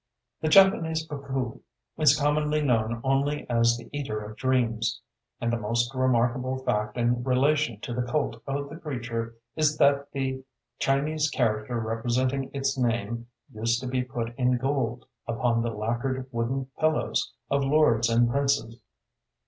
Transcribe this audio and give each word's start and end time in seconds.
The 0.41 0.47
Japanese 0.47 1.05
Baku 1.05 1.61
is 1.99 2.19
commonly 2.19 2.59
known 2.59 3.01
only 3.03 3.47
as 3.47 3.77
the 3.77 3.87
Eater 3.95 4.19
of 4.21 4.35
Dreams; 4.35 4.99
and 5.39 5.53
the 5.53 5.59
most 5.59 5.93
remarkable 5.93 6.57
fact 6.63 6.97
in 6.97 7.23
relation 7.23 7.79
to 7.81 7.93
the 7.93 8.01
cult 8.01 8.41
of 8.47 8.69
the 8.69 8.77
creature 8.77 9.35
is 9.55 9.77
that 9.77 10.11
the 10.11 10.43
Chinese 10.79 11.29
character 11.29 11.79
representing 11.79 12.49
its 12.51 12.79
name 12.79 13.27
used 13.53 13.79
to 13.81 13.87
be 13.87 14.03
put 14.03 14.33
in 14.39 14.57
gold 14.57 15.05
upon 15.27 15.61
the 15.61 15.69
lacquered 15.69 16.27
wooden 16.31 16.71
pillows 16.79 17.33
of 17.51 17.63
lords 17.63 18.09
and 18.09 18.27
princes. 18.27 18.81